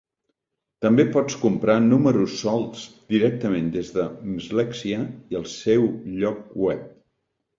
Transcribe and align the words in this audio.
També 0.85 1.03
pots 1.15 1.35
comprar 1.41 1.75
números 1.89 2.37
solts 2.45 2.87
directament 3.15 3.69
de 3.77 4.07
Mslexia 4.31 5.01
i 5.11 5.39
en 5.41 5.43
el 5.43 5.47
seu 5.55 5.85
lloc 6.23 6.43
web. 6.67 6.89